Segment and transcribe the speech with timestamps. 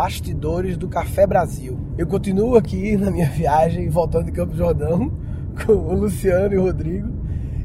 [0.00, 1.78] bastidores do Café Brasil.
[1.98, 5.12] Eu continuo aqui na minha viagem, voltando de Campo Jordão,
[5.62, 7.12] com o Luciano e o Rodrigo.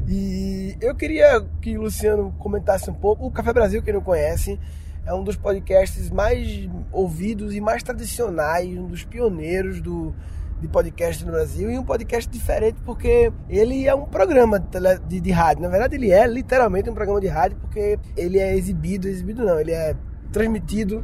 [0.06, 3.26] E eu queria que o Luciano comentasse um pouco.
[3.26, 4.60] O Café Brasil, quem não conhece,
[5.06, 10.14] é um dos podcasts mais ouvidos e mais tradicionais, um dos pioneiros do,
[10.60, 14.78] de podcast no Brasil e um podcast diferente porque ele é um programa de,
[15.08, 15.62] de, de, rádio.
[15.62, 19.58] Na verdade, ele é literalmente um programa de rádio porque ele é exibido, exibido não,
[19.58, 19.96] ele é
[20.30, 21.02] transmitido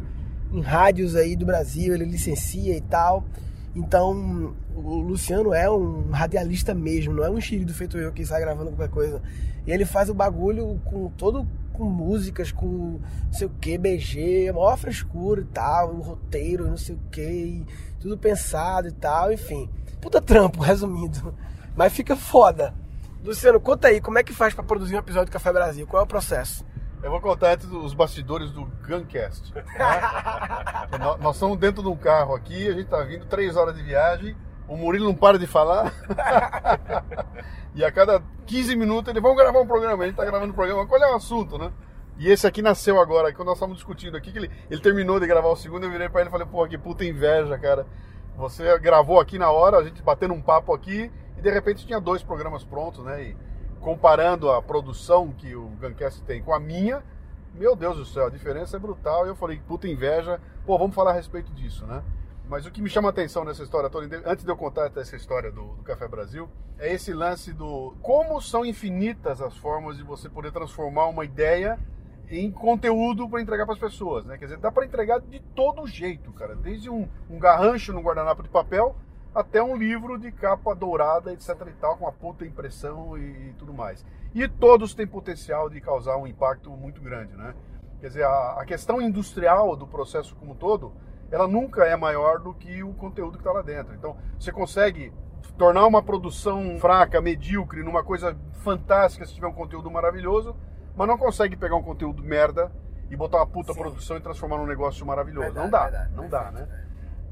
[0.53, 3.24] em rádios aí do Brasil, ele licencia e tal.
[3.74, 8.41] Então, o Luciano é um radialista mesmo, não é um xerido feito eu que sai
[8.41, 9.23] gravando qualquer coisa.
[9.66, 14.52] E ele faz o bagulho com todo com músicas, com não sei o que, BG,
[14.52, 17.64] maior frescura e tal, o roteiro, não sei o que,
[17.98, 19.70] tudo pensado e tal, enfim.
[20.00, 21.34] Puta trampo, resumindo.
[21.75, 22.75] Mas fica foda.
[23.25, 25.87] Luciano, conta aí, como é que faz para produzir um episódio do Café Brasil?
[25.87, 26.64] Qual é o processo?
[27.02, 29.52] Eu vou contar os bastidores do Guncast.
[29.52, 29.65] Né?
[31.20, 34.37] nós estamos dentro de um carro aqui, a gente está vindo três horas de viagem,
[34.69, 35.92] o Murilo não para de falar.
[37.75, 40.55] e a cada 15 minutos ele, vamos gravar um programa, a gente está gravando um
[40.55, 41.73] programa, qual é o assunto, né?
[42.19, 45.27] E esse aqui nasceu agora, quando nós estávamos discutindo aqui, que ele, ele terminou de
[45.27, 47.84] gravar o segundo, eu virei para ele e falei, pô, que puta inveja, cara.
[48.36, 52.00] Você gravou aqui na hora, a gente batendo um papo aqui, e de repente tinha
[52.00, 53.25] dois programas prontos, né?
[53.25, 53.36] E,
[53.83, 57.02] comparando a produção que o Guncast tem com a minha,
[57.55, 59.27] meu Deus do céu, a diferença é brutal.
[59.27, 62.02] E eu falei, puta inveja, pô, vamos falar a respeito disso, né?
[62.48, 65.16] Mas o que me chama a atenção nessa história toda, antes de eu contar essa
[65.16, 70.02] história do, do, Café Brasil, é esse lance do como são infinitas as formas de
[70.02, 71.78] você poder transformar uma ideia
[72.28, 74.39] em conteúdo para entregar para as pessoas, né?
[74.39, 76.55] Quer dizer, dá para entregar de todo jeito, cara.
[76.55, 78.96] Desde um, um garrancho no guardanapo de papel
[79.34, 83.55] até um livro de capa dourada, etc e tal, com uma puta impressão e, e,
[83.58, 84.05] tudo mais.
[84.34, 87.55] E todos têm potencial de causar um impacto muito grande, né?
[88.00, 90.92] Quer dizer, a, a questão industrial do processo como um todo,
[91.30, 93.94] ela nunca é maior do que o conteúdo que está lá dentro.
[93.94, 95.12] Então, você consegue
[95.56, 100.57] tornar uma produção fraca, medíocre, numa coisa fantástica se tiver um conteúdo maravilhoso,
[100.95, 102.70] mas não consegue pegar um conteúdo merda
[103.11, 103.78] e botar uma puta Sim.
[103.78, 105.52] produção e transformar num negócio maravilhoso.
[105.52, 106.68] Verdade, não dá, verdade, não dá, né?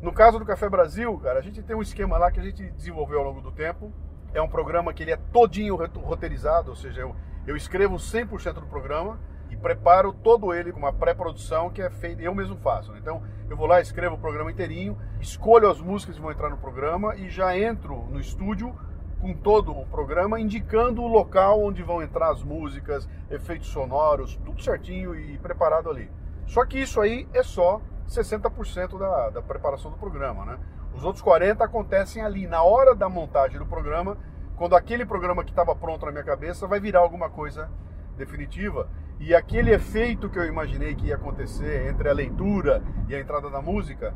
[0.02, 2.70] No caso do Café Brasil, cara, a gente tem um esquema lá que a gente
[2.70, 3.92] desenvolveu ao longo do tempo.
[4.32, 7.14] É um programa que ele é todinho roteirizado, ou seja, eu,
[7.46, 12.22] eu escrevo 100% do programa e preparo todo ele com uma pré-produção que é feita,
[12.22, 12.92] eu mesmo faço.
[12.92, 12.98] Né?
[12.98, 16.56] Então, eu vou lá, escrevo o programa inteirinho, escolho as músicas que vão entrar no
[16.56, 18.74] programa e já entro no estúdio
[19.20, 24.62] com todo o programa, indicando o local onde vão entrar as músicas, efeitos sonoros, tudo
[24.62, 26.10] certinho e preparado ali.
[26.46, 30.58] Só que isso aí é só 60% da, da preparação do programa, né?
[30.94, 34.18] Os outros 40 acontecem ali, na hora da montagem do programa,
[34.56, 37.70] quando aquele programa que estava pronto na minha cabeça vai virar alguma coisa
[38.16, 38.88] definitiva.
[39.18, 43.48] E aquele efeito que eu imaginei que ia acontecer entre a leitura e a entrada
[43.48, 44.14] da música,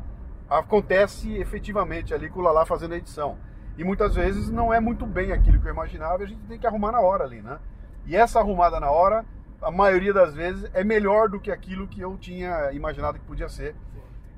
[0.49, 3.37] acontece efetivamente ali com o Lala fazendo a edição.
[3.77, 6.67] E muitas vezes não é muito bem aquilo que eu imaginava, a gente tem que
[6.67, 7.59] arrumar na hora ali, né?
[8.05, 9.25] E essa arrumada na hora
[9.65, 13.49] a maioria das vezes é melhor do que aquilo que eu tinha imaginado que podia
[13.49, 13.75] ser.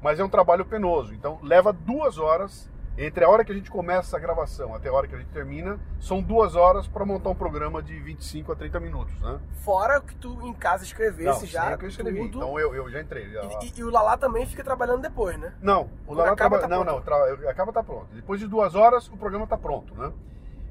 [0.01, 1.13] Mas é um trabalho penoso.
[1.13, 4.93] Então leva duas horas entre a hora que a gente começa a gravação até a
[4.93, 8.55] hora que a gente termina, são duas horas para montar um programa de 25 a
[8.55, 9.39] 30 minutos, né?
[9.59, 11.77] Fora que tu em casa escrevesse Não, já.
[11.77, 12.21] Que eu escrevi.
[12.21, 12.37] Tudo.
[12.37, 13.29] Então eu, eu já entrei.
[13.29, 13.43] Já.
[13.43, 15.53] E, e, e, o Lala também fica trabalhando depois, né?
[15.61, 16.73] Não, o Lala acaba traba...
[16.73, 17.51] tá não, não, tra...
[17.51, 18.07] acaba tá pronto.
[18.13, 20.11] Depois de duas horas o programa tá pronto, né?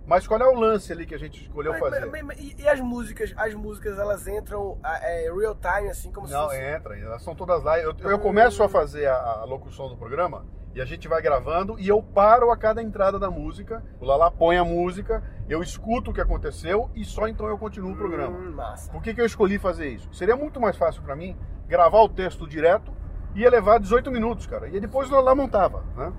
[0.06, 2.06] Mas qual é o lance ali que a gente escolheu mas, fazer?
[2.06, 3.34] Mas, mas, e, as músicas?
[3.37, 6.62] As músicas elas entram é, real time, assim como Não, se fosse...
[6.62, 7.78] entra, elas são todas lá.
[7.78, 11.78] Eu, eu começo a fazer a, a, locução do programa e a gente vai gravando
[11.78, 13.83] e eu paro a cada entrada da música.
[14.00, 17.93] O Lala põe a música, eu escuto o que aconteceu e só então eu continuo
[17.93, 18.39] o programa.
[18.39, 18.93] Hum, massa.
[18.93, 20.09] Por que, que eu escolhi fazer isso?
[20.15, 22.95] Seria muito mais fácil para mim gravar o texto direto
[23.37, 24.69] ia levar 18 minutos, cara.
[24.69, 26.12] E depois o Lala montava, né?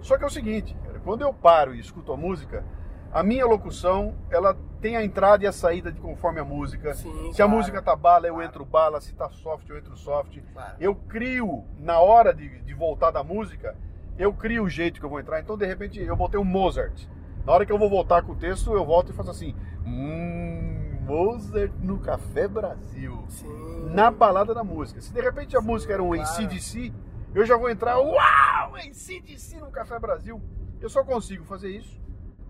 [0.00, 2.64] Só que é o seguinte, cara, quando eu paro e escuto a música,
[3.12, 6.94] a minha locução, ela tem a entrada e a saída de conforme a música.
[6.94, 8.48] Sim, se claro, a música tá bala, eu claro.
[8.48, 9.00] entro bala.
[9.02, 10.38] Se tá soft, eu entro soft.
[10.52, 10.76] Claro.
[10.80, 13.76] Eu crio, na hora de, de voltar da música,
[14.18, 15.40] eu crio o jeito que eu vou entrar.
[15.40, 17.06] Então, de repente, eu botei um Mozart.
[17.44, 19.54] Na hora que eu vou voltar com o texto, eu volto e faço assim.
[19.84, 23.24] Hum, Mozart no Café Brasil.
[23.28, 23.90] Sim.
[23.92, 25.02] Na balada da música.
[25.02, 26.22] Se de repente a Sim, música era um claro.
[26.22, 26.90] ACDC,
[27.34, 27.98] eu já vou entrar.
[27.98, 28.74] Uau!
[28.76, 30.40] ACDC no Café Brasil.
[30.80, 32.01] Eu só consigo fazer isso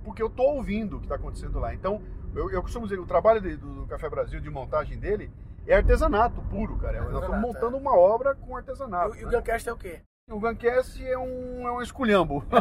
[0.02, 1.74] porque eu estou ouvindo o que está acontecendo lá.
[1.74, 2.02] Então,
[2.34, 5.30] eu, eu, costumo dizer, o trabalho de, do Café Brasil, de montagem dele,
[5.66, 7.02] é artesanato puro, cara.
[7.02, 7.80] Nós estamos montando é.
[7.80, 9.16] uma obra com artesanato.
[9.16, 9.28] E, né?
[9.28, 10.00] o Guncast é o quê?
[10.30, 12.44] O Guncast é um, é um esculhambo.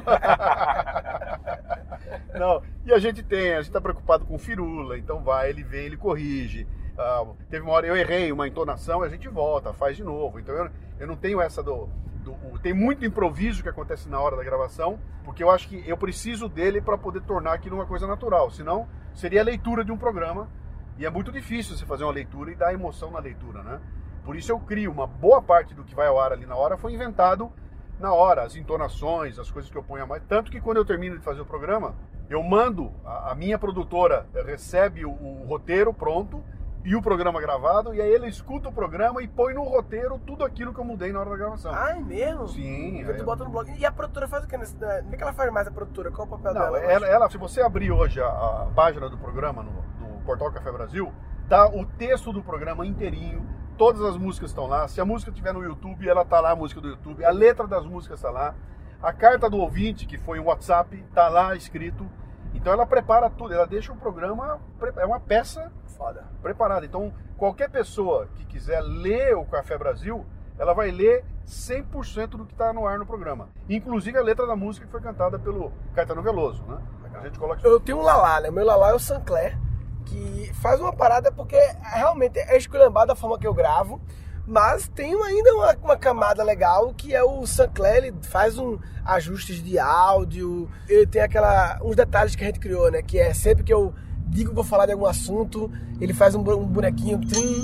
[2.38, 5.86] Não, e a gente tem, a gente está preocupado com firula, então vai, ele vem,
[5.86, 6.68] ele corrige.
[6.98, 10.40] Ah, teve uma hora eu errei uma entonação, a gente volta, faz de novo.
[10.40, 11.88] Então eu, eu não tenho essa do
[12.22, 15.98] do, tem muito improviso que acontece na hora da gravação, porque eu acho que eu
[15.98, 18.50] preciso dele para poder tornar aquilo uma coisa natural.
[18.52, 20.50] Senão, seria a leitura de um programa.
[20.98, 23.80] E é muito difícil você fazer uma leitura e dar emoção na leitura, né?
[24.24, 26.78] Por isso eu crio uma boa parte do que vai ao ar ali na hora
[26.78, 27.52] foi inventado
[28.00, 30.24] na hora, as entonações, as coisas que eu ponho a mais.
[30.28, 31.96] Tanto que quando eu termino de fazer o programa,
[32.30, 36.44] eu mando, a, a minha produtora recebe o, o, roteiro pronto
[36.84, 40.44] e o programa gravado, e aí ele escuta o programa e põe no roteiro tudo
[40.44, 41.72] aquilo que eu mudei na hora da gravação.
[41.74, 42.48] Ah, é mesmo?
[42.48, 43.02] Sim.
[43.02, 43.72] Então tu bota no blog.
[43.78, 44.56] E a produtora faz o que?
[44.56, 46.12] O que ela faz mais, a produtora?
[46.12, 46.80] Qual o papel Não, dela?
[46.80, 50.72] Ela, ela, se você abrir hoje a, a página do programa no, no Portal Café
[50.72, 51.14] Brasil,
[51.48, 53.46] tá o texto do programa inteirinho,
[53.78, 54.88] todas as músicas estão lá.
[54.88, 57.24] Se a música estiver no YouTube, ela tá lá, a música do YouTube.
[57.24, 58.56] A letra das músicas está lá.
[59.04, 62.10] A carta do ouvinte, que foi um WhatsApp, tá lá escrito.
[62.54, 64.60] Então ela prepara tudo, ela deixa o programa,
[64.98, 66.26] é uma peça Foda.
[66.42, 66.86] preparada.
[66.86, 70.26] Então qualquer pessoa que quiser ler o Café Brasil,
[70.60, 73.50] ela vai ler 100% do que está no ar no programa.
[73.70, 76.78] Inclusive a letra da música que foi cantada pelo Caetano Veloso, né?
[77.14, 78.50] A gente coloca Eu tenho um lalá, né?
[78.50, 79.58] Meu lalá é o Sancler,
[80.06, 84.02] que faz uma parada porque realmente é esculhambado da forma que eu gravo.
[84.46, 89.64] Mas tem ainda uma, uma, camada legal que é o Sancler, ele faz um ajustes
[89.64, 93.02] de áudio, ele tem aquela uns detalhes que a gente criou, né?
[93.02, 93.94] Que é sempre que eu
[94.28, 97.64] digo que vou falar de algum assunto, ele faz um, um bonequinho trim,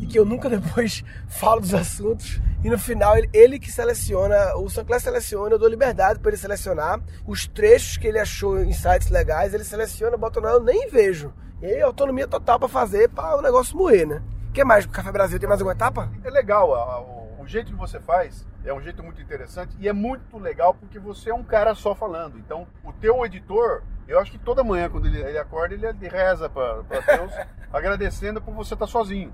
[0.00, 2.40] e que eu nunca depois falo dos assuntos.
[2.64, 6.38] E no final ele, ele que seleciona, o Sancler seleciona, eu dou liberdade para ele
[6.38, 10.88] selecionar os trechos que ele achou em sites legais, ele seleciona, bota no eu nem
[10.88, 11.32] vejo.
[11.62, 14.22] E aí autonomia total para fazer, para o negócio moer, né?
[14.56, 14.86] O que mais?
[14.86, 16.10] O Café Brasil tem mais alguma etapa?
[16.24, 19.92] É legal, o, o jeito que você faz é um jeito muito interessante e é
[19.92, 22.38] muito legal porque você é um cara só falando.
[22.38, 26.48] Então, o teu editor, eu acho que toda manhã, quando ele, ele acorda, ele reza
[26.48, 27.32] para Deus,
[27.70, 29.30] agradecendo por você estar sozinho.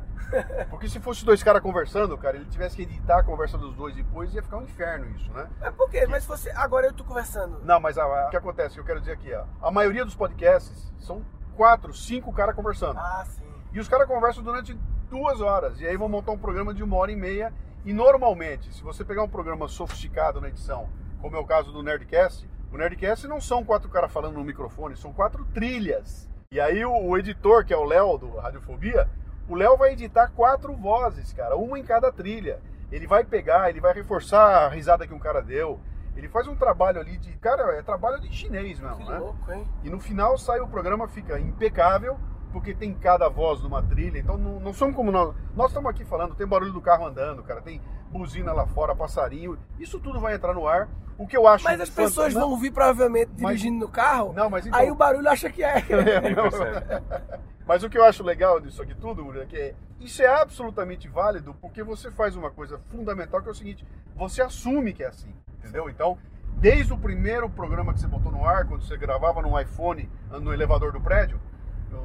[0.68, 3.94] Porque se fosse dois caras conversando, cara, ele tivesse que editar a conversa dos dois
[3.94, 5.48] depois, ia ficar um inferno isso, né?
[5.60, 6.04] É por quê?
[6.04, 7.60] Mas você, agora eu tô conversando.
[7.62, 11.24] Não, mas o que acontece, eu quero dizer aqui, ó, a maioria dos podcasts são
[11.54, 12.98] quatro, cinco caras conversando.
[12.98, 13.40] Ah, sim.
[13.72, 14.76] E os caras conversam durante
[15.12, 15.78] duas horas.
[15.78, 17.52] E aí vão montar um programa de uma hora e meia.
[17.84, 20.88] E normalmente, se você pegar um programa sofisticado na edição,
[21.20, 24.96] como é o caso do Nerdcast, o Nerdcast não são quatro caras falando no microfone,
[24.96, 26.30] são quatro trilhas.
[26.50, 29.06] E aí o, o editor, que é o Léo do Radiofobia,
[29.46, 32.58] o Léo vai editar quatro vozes, cara, uma em cada trilha.
[32.90, 35.78] Ele vai pegar, ele vai reforçar a risada que um cara deu.
[36.16, 37.32] Ele faz um trabalho ali de.
[37.38, 39.18] Cara, é trabalho de chinês mesmo, Que né?
[39.18, 39.66] louco, hein?
[39.82, 42.18] E no final sai o programa, fica impecável,
[42.52, 44.18] porque tem cada voz numa trilha.
[44.18, 45.34] Então não, não somos como nós.
[45.56, 49.58] Nós estamos aqui falando, tem barulho do carro andando, cara, tem buzina lá fora, passarinho.
[49.78, 50.88] Isso tudo vai entrar no ar.
[51.18, 51.64] O que eu acho.
[51.64, 54.78] Mas as fanta- pessoas não- vão ouvir provavelmente Mas- dirigindo no carro, Não, mas então-
[54.78, 55.78] aí o barulho acha que é.
[55.90, 56.44] É, não.
[57.66, 61.54] Mas o que eu acho legal disso aqui tudo, é que isso é absolutamente válido
[61.60, 65.32] porque você faz uma coisa fundamental que é o seguinte: você assume que é assim,
[65.58, 65.88] entendeu?
[65.88, 66.18] Então,
[66.56, 70.10] desde o primeiro programa que você botou no ar, quando você gravava no iPhone
[70.40, 71.38] no elevador do prédio,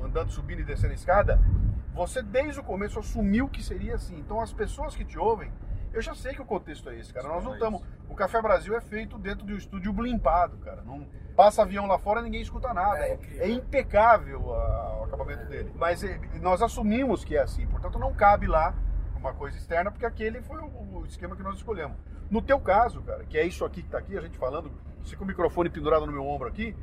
[0.03, 1.41] andando, subindo e descendo a escada,
[1.93, 4.17] você desde o começo assumiu que seria assim.
[4.17, 5.51] Então, as pessoas que te ouvem,
[5.93, 7.27] eu já sei que o contexto é esse, cara.
[7.27, 7.81] Nós não estamos.
[8.09, 10.81] O Café Brasil é feito dentro de um estúdio blimpado, cara.
[10.83, 12.99] Não passa avião lá fora ninguém escuta nada.
[12.99, 15.71] É É, é impecável o acabamento dele.
[15.75, 18.75] Mas eh, nós assumimos que é assim, portanto não cabe lá
[19.15, 21.97] uma coisa externa, porque aquele foi o, esquema que nós escolhemos.
[22.29, 24.71] No teu caso, cara, que é isso aqui que tá aqui, a gente falando,
[25.03, 26.75] você com o microfone pendurado no meu ombro aqui,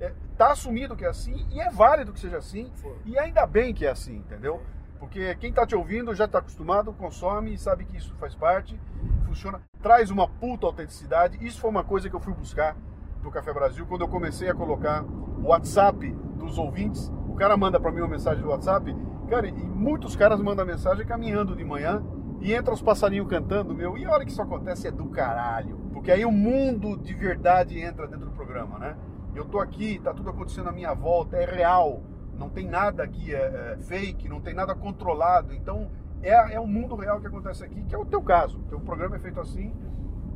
[0.00, 2.70] é, tá assumido que é assim e é válido que seja assim.
[2.74, 2.94] Sim.
[3.04, 4.62] E ainda bem que é assim, entendeu?
[4.98, 8.80] Porque quem tá te ouvindo já tá acostumado, consome e sabe que isso faz parte,
[9.26, 11.44] funciona, traz uma puta autenticidade.
[11.44, 12.76] Isso foi uma coisa que eu fui buscar
[13.22, 17.12] no Café Brasil quando eu comecei a colocar o WhatsApp dos ouvintes.
[17.28, 18.94] O cara manda para mim uma mensagem do WhatsApp,
[19.28, 22.02] cara, e muitos caras mandam mensagem caminhando de manhã
[22.40, 23.98] e entra os passarinhos cantando, meu.
[23.98, 27.78] E a hora que isso acontece é do caralho, porque aí o mundo de verdade
[27.78, 28.96] entra dentro do programa, né?
[29.34, 32.02] Eu tô aqui, tá tudo acontecendo à minha volta, é real.
[32.38, 35.52] Não tem nada aqui é, é fake, não tem nada controlado.
[35.52, 35.90] Então
[36.22, 38.58] é, é o mundo real que acontece aqui, que é o teu caso.
[38.58, 39.74] O teu programa é feito assim.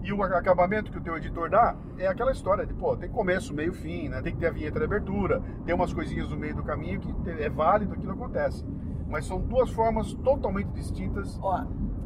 [0.02, 3.52] E o acabamento que o teu editor dá é aquela história de, pô, tem começo,
[3.52, 4.22] meio, fim, né?
[4.22, 7.30] Tem que ter a vinheta de abertura, tem umas coisinhas no meio do caminho que
[7.30, 8.64] é válido, aquilo acontece.
[9.08, 11.38] Mas são duas formas totalmente distintas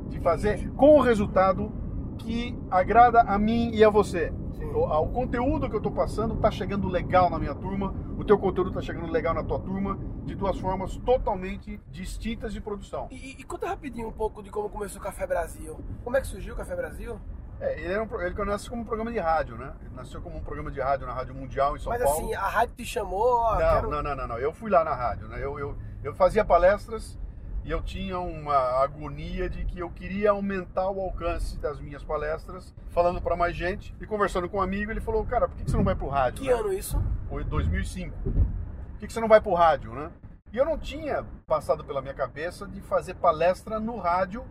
[0.09, 1.71] de fazer com o resultado
[2.19, 4.33] que agrada a mim e a você.
[4.64, 8.71] O, conteúdo que eu estou passando está chegando legal na minha turma, o teu conteúdo
[8.71, 13.09] está chegando legal na tua turma, de duas formas totalmente distintas de produção.
[13.11, 15.78] e, e conta rapidinho um pouco de como começou o Café Brasil.
[16.04, 17.19] Como é que surgiu o Café Brasil?
[17.62, 19.73] É, ele, era um, ele nasceu como um programa de rádio, né?
[19.83, 22.19] Ele nasceu como um programa de rádio na Rádio Mundial em São Mas Paulo.
[22.19, 23.90] assim, a rádio te chamou, ó, não, quero...
[23.90, 24.38] não, não, não, não.
[24.38, 25.37] Eu fui lá na rádio, né?
[25.40, 27.16] Eu, eu, eu fazia palestras
[27.64, 32.75] e eu tinha uma agonia de que eu queria aumentar o alcance das minhas palestras,
[32.90, 35.76] falando para mais gente e conversando com um amigo, ele falou: "Cara, por que você
[35.76, 36.54] não vai pro rádio?" Que né?
[36.54, 37.02] ano isso?
[37.28, 38.16] Foi 2005.
[38.23, 40.11] Por que você não vai pro rádio, né?
[40.52, 44.45] E eu não tinha passado pela minha cabeça de fazer palestra no rádio,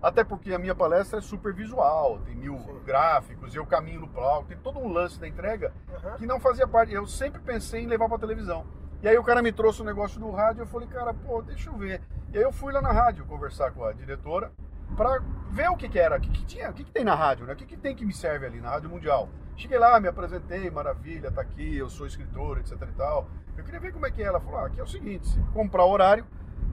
[0.00, 2.80] até porque a minha palestra é super visual, tem mil Sim.
[2.84, 5.72] gráficos, eu caminho no palco, tem todo um lance da entrega
[6.16, 6.92] que não fazia parte.
[6.92, 8.64] Eu sempre pensei em levar para televisão.
[9.00, 11.70] E aí o cara me trouxe o negócio do rádio, eu falei, cara, pô, deixa
[11.70, 12.00] eu ver.
[12.32, 14.50] E aí eu fui lá na rádio conversar com a diretora
[14.96, 17.14] para ver o que, que era, o que, que tinha, o que, que tem na
[17.14, 17.52] rádio, né?
[17.52, 19.28] O que, que tem que me serve ali na Rádio Mundial.
[19.56, 23.28] Cheguei lá, me apresentei, maravilha, tá aqui, eu sou escritor, etc e tal.
[23.56, 24.26] Eu queria ver como é que é.
[24.26, 26.26] Ela falou, ah, aqui é o seguinte, se comprar horário,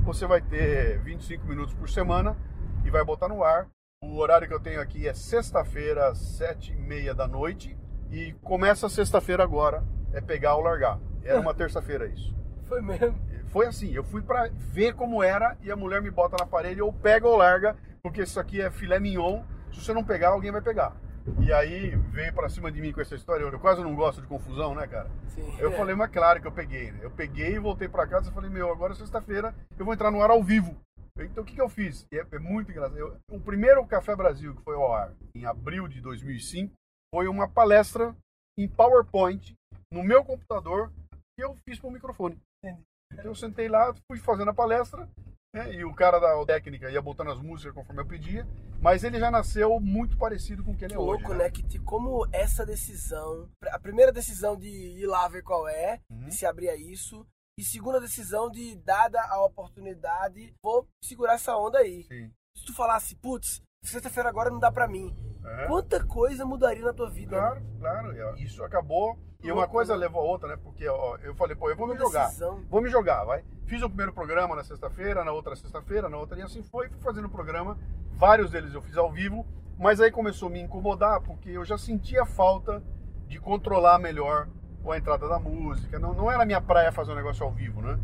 [0.03, 2.35] você vai ter 25 minutos por semana
[2.83, 3.67] e vai botar no ar.
[4.03, 7.77] O horário que eu tenho aqui é sexta-feira, sete e meia da noite.
[8.11, 10.99] E começa sexta-feira agora, é pegar ou largar.
[11.25, 12.33] Era uma terça-feira isso.
[12.67, 13.15] Foi mesmo.
[13.47, 16.81] Foi assim, eu fui pra ver como era e a mulher me bota na parede,
[16.81, 19.43] ou pega ou larga, porque isso aqui é filé mignon.
[19.71, 20.95] Se você não pegar, alguém vai pegar.
[21.39, 23.43] E aí veio pra cima de mim com essa história.
[23.43, 25.09] Eu quase não gosto de confusão, né, cara?
[25.29, 25.55] Sim.
[25.57, 25.75] Eu É.
[25.77, 26.91] falei, mas claro que eu peguei.
[26.91, 26.99] né?
[27.01, 30.11] Eu peguei e voltei pra casa e falei, meu, agora é sexta-feira, eu vou entrar
[30.11, 30.75] no ar ao vivo.
[31.17, 32.05] Então o que, que eu fiz?
[32.11, 32.97] É, é muito engraçado.
[32.97, 36.73] Eu- o primeiro Café Brasil que foi ao ar em abril de 2005
[37.13, 38.13] foi uma palestra
[38.59, 39.55] em PowerPoint
[39.91, 40.91] no meu computador
[41.35, 42.39] que eu fiz para o microfone.
[42.63, 42.81] Entendi.
[43.13, 45.07] Então eu sentei lá, fui fazendo a palestra
[45.53, 48.45] né, e o cara da técnica ia botando as músicas conforme eu pedia,
[48.81, 51.23] mas ele já nasceu muito parecido com o que ele Que é hoje.
[51.23, 51.49] louco, né?
[51.49, 56.25] Que te- como essa decisão, a primeira decisão de ir lá ver qual é, Uhum.
[56.25, 57.25] de se abrir a isso,
[57.57, 62.03] e segunda decisão de, dada a oportunidade, vou segurar essa onda aí.
[62.03, 62.31] Sim.
[62.57, 65.67] Se tu falasse, putz, sexta-feira agora não dá pra mim, É.
[65.67, 67.37] quanta coisa mudaria na tua vida?
[67.37, 68.15] Claro, claro.
[68.31, 69.17] ó, Isso acabou.
[69.43, 69.99] E uma coisa né?
[69.99, 70.57] levou a outra, né?
[70.61, 72.31] Porque ó, eu falei, pô, eu vou me jogar.
[72.67, 73.43] Vou me jogar, vai.
[73.65, 76.99] Fiz o primeiro programa na sexta-feira, na outra sexta-feira, na outra, e assim foi, fui
[76.99, 77.77] fazendo o programa.
[78.13, 79.45] Vários deles eu fiz ao vivo,
[79.77, 82.81] mas aí começou a me incomodar, porque eu já sentia falta
[83.27, 84.47] de controlar melhor
[84.91, 85.99] a entrada da música.
[85.99, 87.99] Não, não era minha praia fazer um negócio ao vivo, né?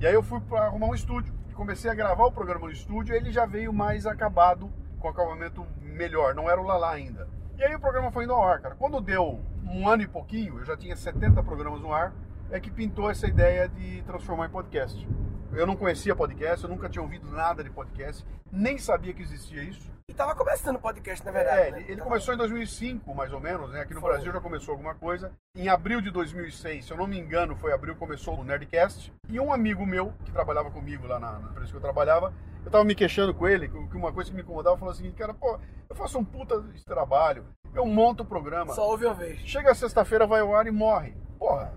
[0.00, 1.32] E aí eu fui para arrumar um estúdio.
[1.54, 6.34] Comecei a gravar o programa no estúdio, ele já veio mais acabado, com acabamento melhor,
[6.34, 7.28] não era o Lala ainda.
[7.56, 8.74] E aí o programa foi indo ao ar, cara.
[8.74, 12.12] Quando deu um ano e pouquinho, eu já tinha 70 programas no ar,
[12.50, 15.06] é que pintou essa ideia de transformar em podcast.
[15.52, 19.62] Eu não conhecia podcast, eu nunca tinha ouvido nada de podcast, nem sabia que existia
[19.62, 19.93] isso.
[20.14, 21.58] E tava começando o podcast, na verdade.
[21.58, 21.78] É, né?
[21.78, 23.80] ele, ele Tava- começou em 2005, mais ou menos, né?
[23.80, 24.12] Aqui no Foi.
[24.12, 25.32] Brasil já começou alguma coisa.
[25.56, 29.12] Em abril de 2006, se eu não me engano, foi abril, começou o Nerdcast.
[29.28, 32.32] E um amigo meu, que trabalhava comigo lá na, na empresa que eu trabalhava,
[32.64, 35.10] eu tava me queixando com ele, que que uma coisa que me incomodava, falou assim,
[35.10, 35.58] cara, pô,
[35.90, 37.44] eu faço um puta de trabalho,
[37.74, 39.40] eu monto o programa, Só ouve uma vez.
[39.40, 41.12] chega sexta-feira, vai ao ar e morre.
[41.40, 41.74] Porra,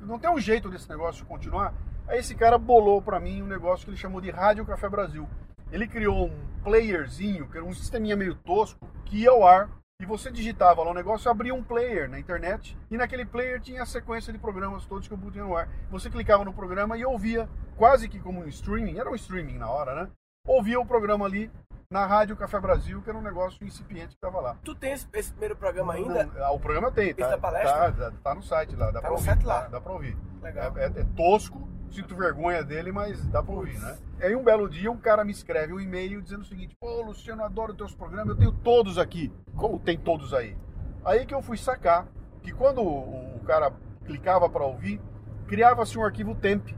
[0.00, 1.74] não tem um jeito desse negócio continuar.
[2.08, 5.28] Aí esse cara bolou pra mim um negócio que ele chamou de Rádio Café Brasil.
[5.74, 9.68] Ele criou um playerzinho, que era um sisteminha meio tosco, que ia ao ar
[10.00, 13.82] e você digitava lá o negócio, abria um player na internet e naquele player tinha
[13.82, 15.68] a sequência de programas todos que eu podia no ar.
[15.90, 19.68] Você clicava no programa e ouvia, quase que como um streaming, era um streaming na
[19.68, 20.08] hora, né?
[20.46, 21.50] Ouvia o programa ali
[21.90, 24.56] na Rádio Café Brasil, que era um negócio incipiente que tava lá.
[24.62, 26.24] Tu tem esse, esse primeiro programa ainda?
[26.26, 27.36] Não, ah, o programa tem, tá?
[27.36, 27.72] Palestra?
[27.72, 29.24] Tá, tá, tá no site lá, dá Tá pra no ouvir.
[29.26, 29.60] site lá.
[29.62, 30.16] Dá, dá pra ouvir.
[30.40, 30.72] Legal.
[30.78, 33.96] É, é- é tosco, sinto vergonha dele, mas dá pra ouvir, né?
[34.20, 37.44] Aí um belo dia um cara me escreve um e-mail dizendo o seguinte, pô, Luciano,
[37.44, 39.32] adoro teus programas, eu tenho todos aqui.
[39.54, 40.56] Como tem todos aí?
[41.04, 42.08] Aí que eu fui sacar
[42.42, 43.72] que quando o, cara
[44.04, 45.00] clicava pra ouvir,
[45.46, 46.70] criava-se um arquivo temp,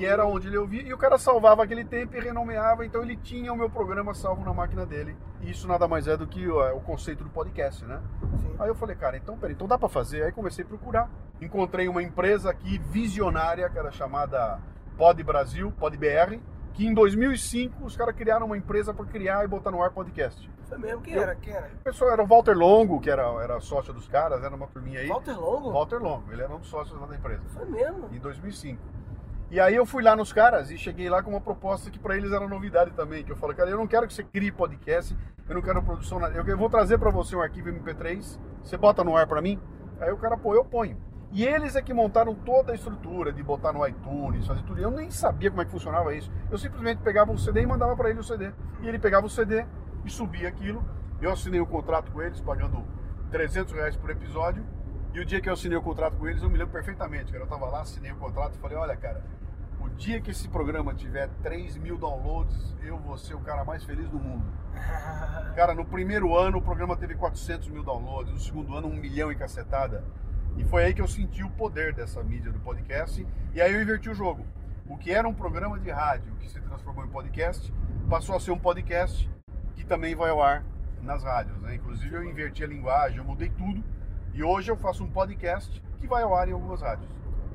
[0.00, 3.16] que era onde ele ouvia, e o cara salvava aquele tempo e renomeava, então ele
[3.16, 5.14] tinha o meu programa salvo na máquina dele.
[5.42, 8.00] E isso nada mais é do que o, o conceito do podcast, né?
[8.40, 8.54] Sim.
[8.58, 10.22] Aí eu falei, cara, então peraí, então dá pra fazer.
[10.22, 11.10] Aí comecei a procurar.
[11.38, 14.58] Encontrei uma empresa aqui visionária, que era chamada
[14.96, 16.38] Pod Brasil, Pod BR,
[16.72, 20.50] que em 2005 os caras criaram uma empresa para criar e botar no ar podcast.
[20.66, 21.02] Foi mesmo?
[21.02, 21.34] Quem Eu- era?
[21.34, 21.66] Quem era?
[21.80, 25.00] O pessoal era o Walter Longo, que era, era sócio dos caras, era uma turminha
[25.00, 25.08] aí.
[25.08, 25.72] Walter Longo?
[25.72, 28.08] Walter Longo, ele era um dos sócios lá da empresa, Foi mesmo?
[28.12, 28.80] em 2005.
[29.50, 32.16] E aí eu fui lá nos caras e cheguei lá com uma proposta que para
[32.16, 35.16] eles era novidade também, que eu falei, cara, eu não quero que você crie podcast,
[35.48, 39.16] eu não quero produção, eu vou trazer para você um arquivo MP3, você bota no
[39.16, 39.60] ar para mim?
[40.00, 40.96] Aí o cara, pô, eu ponho.
[41.32, 44.80] E eles é que montaram toda a estrutura de botar no iTunes, fazer tudo.
[44.80, 46.30] Eu nem sabia como é que funcionava isso.
[46.50, 48.52] Eu simplesmente pegava um CD e mandava para ele o CD.
[48.80, 49.64] E ele pegava o CD
[50.04, 50.84] e subia aquilo.
[51.20, 52.84] Eu assinei um contrato com eles, pagando
[53.30, 54.64] 300 reais por episódio.
[55.12, 57.32] E o dia que eu assinei o contrato com eles, eu me lembro perfeitamente.
[57.32, 57.44] cara.
[57.44, 59.22] Eu tava lá, assinei o contrato e falei, olha, cara,
[59.80, 63.82] o dia que esse programa tiver 3 mil downloads, eu vou ser o cara mais
[63.84, 64.44] feliz do mundo.
[65.56, 69.32] Cara, no primeiro ano o programa teve 400 mil downloads, no segundo ano um milhão
[69.32, 70.04] e cacetada.
[70.56, 73.26] E foi aí que eu senti o poder dessa mídia do podcast.
[73.54, 74.44] E aí eu inverti o jogo.
[74.86, 77.72] O que era um programa de rádio que se transformou em podcast,
[78.08, 79.30] passou a ser um podcast
[79.76, 80.64] que também vai ao ar
[81.02, 81.56] nas rádios.
[81.62, 81.76] Né?
[81.76, 83.82] Inclusive eu inverti a linguagem, eu mudei tudo.
[84.34, 87.08] E hoje eu faço um podcast que vai ao ar em algumas rádios.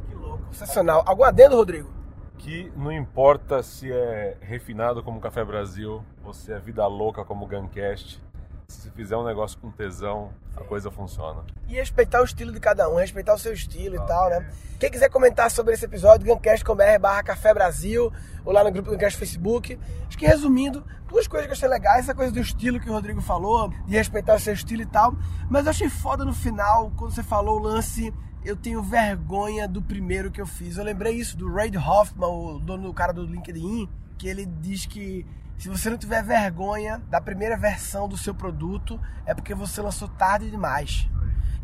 [0.08, 0.44] Que louco.
[0.52, 1.04] Sensacional.
[1.06, 2.05] Algum adendo, Rodrigo?
[2.38, 7.48] Que não importa se é refinado como Café Brasil, ou se é vida louca como
[7.48, 8.22] Guncast,
[8.68, 11.44] se fizer um negócio com tesão, a coisa funciona.
[11.68, 14.50] E respeitar o estilo de cada um, respeitar o seu estilo e tal, né?
[14.80, 18.12] Quem quiser comentar sobre esse episódio, gancast.com.br barra Café Brasil,
[18.44, 19.80] ou lá no grupo Gancast Facebook.
[20.08, 22.94] Acho que resumindo, duas coisas que eu achei legais, essa coisa do estilo que o
[22.94, 25.16] Rodrigo falou, de respeitar o seu estilo e tal,
[25.50, 28.14] mas eu achei foda no final, quando você falou o lance
[28.46, 30.78] eu tenho vergonha do primeiro que eu fiz.
[30.78, 34.86] Eu lembrei isso do Ray Hoffman, o dono do cara do LinkedIn, que ele diz
[34.86, 35.26] que
[35.58, 40.08] se você não tiver vergonha da primeira versão do seu produto, é porque você lançou
[40.08, 41.10] tarde demais.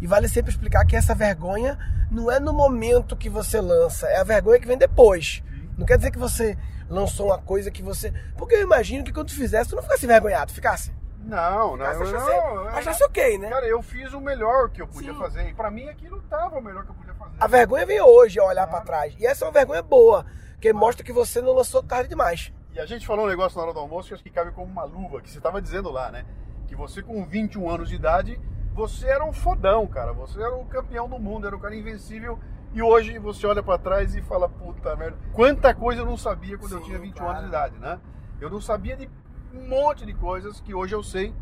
[0.01, 1.77] E vale sempre explicar que essa vergonha
[2.09, 5.43] não é no momento que você lança, é a vergonha que vem depois.
[5.77, 6.57] Não quer dizer que você
[6.89, 8.11] lançou uma coisa que você.
[8.35, 10.91] Porque eu imagino que quando tu fizesse, tu não ficasse envergonhado, ficasse.
[11.23, 11.85] Não, não, não.
[11.85, 13.49] achasse, não, achasse ok, né?
[13.49, 15.19] Cara, eu fiz o melhor que eu podia Sim.
[15.19, 15.49] fazer.
[15.49, 17.35] E pra mim aquilo tava o melhor que eu podia fazer.
[17.39, 19.15] A vergonha vem hoje a olhar pra trás.
[19.19, 20.25] E essa é uma vergonha boa,
[20.59, 22.51] que mostra que você não lançou tarde demais.
[22.73, 24.71] E a gente falou um negócio na hora do almoço que acho que cabe como
[24.71, 26.25] uma luva, que você tava dizendo lá, né?
[26.67, 28.39] Que você com 21 anos de idade,
[28.73, 30.13] você era um fodão, cara.
[30.13, 32.39] Você era o campeão do mundo, era o cara invencível.
[32.73, 36.57] E hoje você olha pra trás e fala, puta merda, quanta coisa eu não sabia
[36.57, 37.31] quando eu Sim, tinha 21 claro.
[37.31, 37.99] anos de idade, né?
[38.39, 39.09] Eu não sabia de
[39.53, 41.33] um monte de coisas que hoje eu sei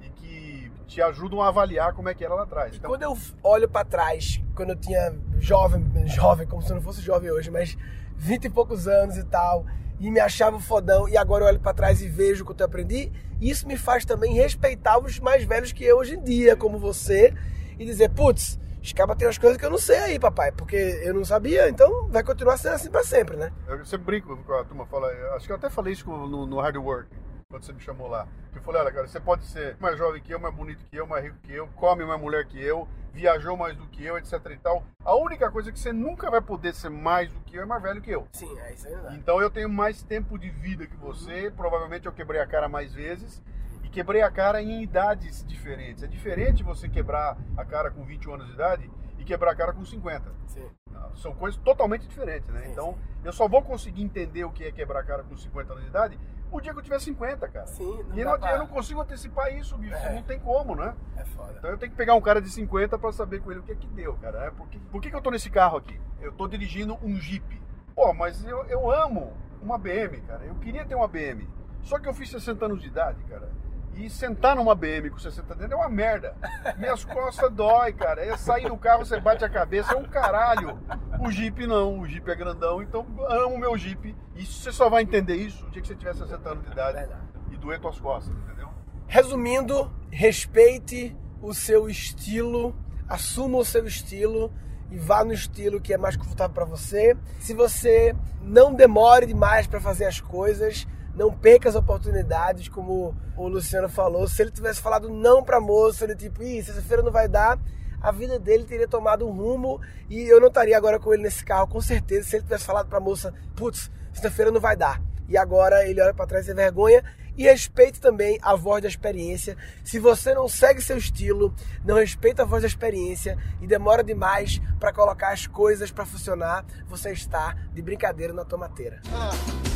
[0.00, 2.76] e que te ajudam a avaliar como é que era lá atrás.
[2.76, 6.82] Então, quando eu olho pra trás, quando eu tinha jovem, jovem, como se eu não
[6.82, 7.76] fosse jovem hoje, mas
[8.16, 9.66] 20 e poucos anos e tal,
[9.98, 12.66] e me achava fodão, e agora eu olho pra trás e vejo o que eu
[12.66, 16.78] aprendi, isso me faz também respeitar os mais velhos que eu hoje em dia, como
[16.78, 17.32] você,
[17.78, 20.76] e dizer, putz, os cabas tem umas coisas que eu não sei aí, papai, porque
[20.76, 23.52] eu não sabia, então vai continuar sendo assim pra sempre, né?
[23.68, 26.60] Eu sempre brinco com a turma, fala, acho que eu até falei isso no, no
[26.60, 27.08] Hard Work,
[27.52, 28.26] quando você me chamou lá.
[28.50, 30.96] Que eu falei, olha, cara, você pode ser mais jovem que eu, mais bonito que
[30.96, 34.16] eu, mais rico que eu, come mais mulher que eu, viajou mais do que eu,
[34.16, 34.82] etc e tal.
[35.04, 37.82] A única coisa que você nunca vai poder ser mais do que eu é mais
[37.82, 38.26] velho que eu.
[38.32, 39.14] Sim, é isso aí dá.
[39.14, 42.94] Então eu tenho mais tempo de vida que você, provavelmente eu quebrei a cara mais
[42.94, 43.42] vezes.
[43.84, 46.02] E quebrei a cara em idades diferentes.
[46.02, 49.72] É diferente você quebrar a cara com 21 anos de idade e quebrar a cara
[49.74, 50.32] com 50.
[50.46, 50.70] Sim.
[51.16, 52.62] São coisas totalmente diferentes, né?
[52.62, 55.72] Sim, Então, eu só vou conseguir entender o que é quebrar a cara com 50
[55.72, 56.18] anos de idade
[56.56, 57.66] o dia que eu tiver 50, cara.
[57.66, 59.94] Sim, não e não, pra- eu não consigo antecipar isso, bicho.
[59.94, 60.14] É.
[60.14, 60.94] Não tem como, né?
[61.16, 61.54] É foda.
[61.58, 63.72] Então eu tenho que pegar um cara de 50 pra saber com ele o que
[63.72, 64.44] é que deu, cara.
[64.46, 66.00] É, Por, que, por que, que eu tô nesse carro aqui?
[66.20, 67.60] Eu tô dirigindo um Jeep.
[67.94, 70.44] Pô, mas eu, eu amo uma BM, cara.
[70.44, 71.48] Eu queria ter uma BM.
[71.82, 73.48] Só que eu fiz 60 anos de idade, cara.
[73.94, 76.34] E sentar numa BM com 60 anos é uma merda.
[76.78, 78.24] Minhas costas dói, cara.
[78.24, 80.78] É sair do carro, você bate a cabeça, é um caralho.
[81.20, 84.16] O Jeep não, o Jeep é grandão, então amo o meu Jeep.
[84.34, 86.98] E você só vai entender isso o dia que você tiver 60 anos de idade
[86.98, 87.22] Verdade.
[87.50, 88.68] e doer tuas costas, entendeu?
[89.06, 92.74] Resumindo, respeite o seu estilo,
[93.06, 94.50] assuma o seu estilo
[94.90, 97.16] e vá no estilo que é mais confortável para você.
[97.38, 103.48] Se você não demore demais para fazer as coisas, não perca as oportunidades, como o
[103.48, 104.26] Luciano falou.
[104.26, 107.58] Se ele tivesse falado não para moça, ele tipo, ih, sexta-feira não vai dar,
[108.00, 111.44] a vida dele teria tomado um rumo e eu não estaria agora com ele nesse
[111.44, 115.00] carro, com certeza, se ele tivesse falado para moça, putz, sexta-feira não vai dar.
[115.28, 117.02] E agora ele olha para trás tem vergonha.
[117.34, 119.56] E respeite também a voz da experiência.
[119.82, 124.60] Se você não segue seu estilo, não respeita a voz da experiência e demora demais
[124.78, 129.00] para colocar as coisas para funcionar, você está de brincadeira na tomateira.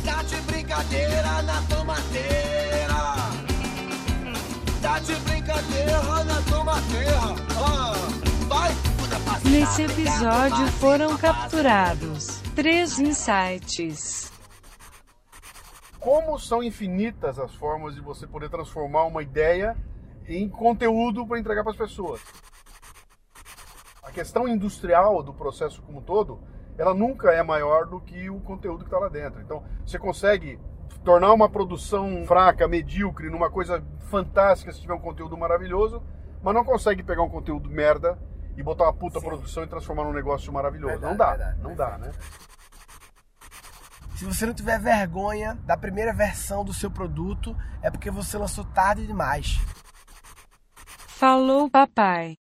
[0.07, 2.95] Tá de brincadeira na tomateira.
[4.81, 7.19] Tá de brincadeira na tomateira.
[7.59, 7.93] Ah,
[8.47, 8.71] vai,
[9.25, 9.49] passada.
[9.49, 14.31] Nesse episódio foram capturados três insights.
[15.99, 19.75] como são infinitas as formas de você poder transformar uma ideia
[20.25, 22.21] em conteúdo para entregar para as pessoas.
[24.01, 26.39] A questão industrial do processo como um todo,
[26.77, 29.41] ela nunca é maior do que o conteúdo que está lá dentro.
[29.41, 30.59] Então, você consegue
[31.03, 36.03] tornar uma produção fraca, medíocre, numa coisa fantástica se tiver um conteúdo maravilhoso,
[36.43, 38.17] mas não consegue pegar um conteúdo merda
[38.55, 39.25] e botar uma puta Sim.
[39.25, 40.99] produção e transformar num negócio maravilhoso.
[40.99, 42.11] Verdade, não dá, verdade, não dá, né?
[44.15, 48.65] Se você não tiver vergonha da primeira versão do seu produto, é porque você lançou
[48.65, 49.59] tarde demais.
[51.07, 52.35] Falou, papai.